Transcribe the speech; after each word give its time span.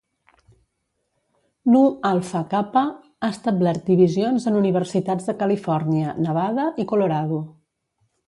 Nu 1.73 1.81
Alpha 2.11 2.41
Kappa 2.53 2.83
ha 3.27 3.29
establert 3.35 3.85
divisions 3.91 4.49
en 4.53 4.57
universitats 4.63 5.29
de 5.29 5.37
Califòrnia, 5.45 6.19
Nevada 6.27 6.67
i 6.85 6.89
Colorado. 6.93 7.43